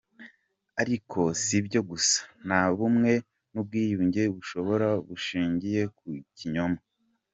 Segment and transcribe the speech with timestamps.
[0.81, 3.11] Ariko sibyo gusa, nta bumwe
[3.51, 6.79] n’ubwiyunge bushoboka bushingiye ku kinyoma.